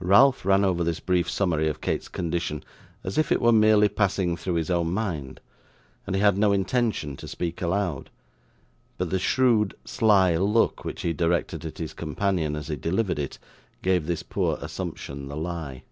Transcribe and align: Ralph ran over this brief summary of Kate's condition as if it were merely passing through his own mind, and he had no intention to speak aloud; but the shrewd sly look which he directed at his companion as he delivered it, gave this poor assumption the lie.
Ralph 0.00 0.46
ran 0.46 0.64
over 0.64 0.82
this 0.82 1.00
brief 1.00 1.28
summary 1.28 1.68
of 1.68 1.82
Kate's 1.82 2.08
condition 2.08 2.64
as 3.04 3.18
if 3.18 3.30
it 3.30 3.42
were 3.42 3.52
merely 3.52 3.90
passing 3.90 4.34
through 4.34 4.54
his 4.54 4.70
own 4.70 4.90
mind, 4.94 5.38
and 6.06 6.16
he 6.16 6.22
had 6.22 6.38
no 6.38 6.50
intention 6.50 7.14
to 7.18 7.28
speak 7.28 7.60
aloud; 7.60 8.08
but 8.96 9.10
the 9.10 9.18
shrewd 9.18 9.74
sly 9.84 10.34
look 10.38 10.86
which 10.86 11.02
he 11.02 11.12
directed 11.12 11.66
at 11.66 11.76
his 11.76 11.92
companion 11.92 12.56
as 12.56 12.68
he 12.68 12.76
delivered 12.76 13.18
it, 13.18 13.38
gave 13.82 14.06
this 14.06 14.22
poor 14.22 14.56
assumption 14.62 15.28
the 15.28 15.36
lie. 15.36 15.82